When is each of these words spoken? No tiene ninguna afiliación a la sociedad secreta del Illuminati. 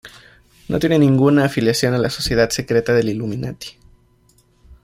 No 0.67 0.79
tiene 0.79 0.97
ninguna 0.97 1.45
afiliación 1.45 1.93
a 1.93 1.99
la 1.99 2.09
sociedad 2.09 2.49
secreta 2.49 2.91
del 2.95 3.09
Illuminati. 3.09 3.77